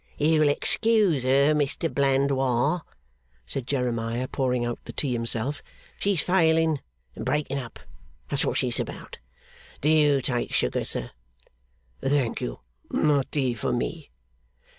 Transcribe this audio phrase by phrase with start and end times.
[0.17, 2.79] 'You'll excuse her, Mr Blandois,'
[3.45, 5.61] said Jeremiah, pouring out the tea himself,
[5.99, 6.79] 'she's failing
[7.15, 7.77] and breaking up;
[8.27, 9.19] that's what she's about.
[9.79, 11.11] Do you take sugar, sir?'
[12.03, 12.57] 'Thank you,
[12.89, 14.09] no tea for me.